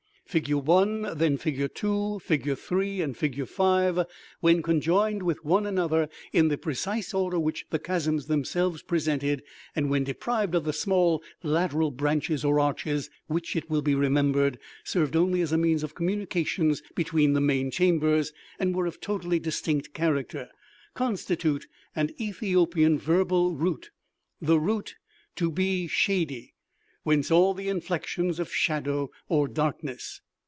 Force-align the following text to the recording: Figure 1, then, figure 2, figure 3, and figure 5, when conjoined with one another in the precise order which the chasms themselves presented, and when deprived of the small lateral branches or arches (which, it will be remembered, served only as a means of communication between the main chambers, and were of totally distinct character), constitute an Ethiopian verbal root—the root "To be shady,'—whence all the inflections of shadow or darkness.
Figure 0.31 0.59
1, 0.59 1.17
then, 1.17 1.35
figure 1.35 1.67
2, 1.67 2.19
figure 2.19 2.55
3, 2.55 3.01
and 3.01 3.17
figure 3.17 3.45
5, 3.45 4.05
when 4.39 4.61
conjoined 4.61 5.23
with 5.23 5.43
one 5.43 5.65
another 5.65 6.07
in 6.31 6.47
the 6.47 6.57
precise 6.57 7.13
order 7.13 7.37
which 7.37 7.65
the 7.69 7.77
chasms 7.77 8.27
themselves 8.27 8.81
presented, 8.81 9.43
and 9.75 9.89
when 9.89 10.05
deprived 10.05 10.55
of 10.55 10.63
the 10.63 10.71
small 10.71 11.21
lateral 11.43 11.91
branches 11.91 12.45
or 12.45 12.61
arches 12.61 13.09
(which, 13.27 13.57
it 13.57 13.69
will 13.69 13.81
be 13.81 13.93
remembered, 13.93 14.57
served 14.85 15.17
only 15.17 15.41
as 15.41 15.51
a 15.51 15.57
means 15.57 15.83
of 15.83 15.95
communication 15.95 16.73
between 16.95 17.33
the 17.33 17.41
main 17.41 17.69
chambers, 17.69 18.31
and 18.57 18.73
were 18.73 18.85
of 18.87 19.01
totally 19.01 19.37
distinct 19.37 19.93
character), 19.93 20.47
constitute 20.93 21.67
an 21.93 22.09
Ethiopian 22.21 22.97
verbal 22.97 23.53
root—the 23.57 24.59
root 24.61 24.95
"To 25.35 25.51
be 25.51 25.87
shady,'—whence 25.87 27.31
all 27.31 27.55
the 27.55 27.67
inflections 27.67 28.39
of 28.39 28.53
shadow 28.53 29.09
or 29.27 29.47
darkness. 29.47 30.21